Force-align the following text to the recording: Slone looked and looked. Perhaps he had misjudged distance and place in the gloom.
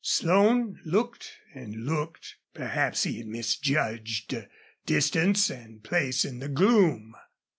Slone 0.03 0.79
looked 0.83 1.31
and 1.53 1.85
looked. 1.85 2.33
Perhaps 2.55 3.03
he 3.03 3.19
had 3.19 3.27
misjudged 3.27 4.33
distance 4.87 5.47
and 5.51 5.83
place 5.83 6.25
in 6.25 6.39
the 6.39 6.49
gloom. 6.49 7.13